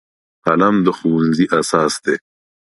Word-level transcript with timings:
قلم 0.45 0.75
د 0.85 0.87
ښوونځي 0.97 1.45
اساس 1.59 1.93
دی 2.03 2.15